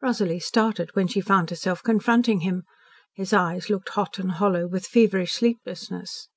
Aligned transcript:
Rosalie 0.00 0.38
started 0.38 0.90
when 0.94 1.08
she 1.08 1.20
found 1.20 1.50
herself 1.50 1.82
confronting 1.82 2.42
him. 2.42 2.62
His 3.16 3.32
eyes 3.32 3.68
looked 3.68 3.88
hot 3.88 4.20
and 4.20 4.30
hollow 4.30 4.68
with 4.68 4.86
feverish 4.86 5.32
sleeplessness. 5.32 6.28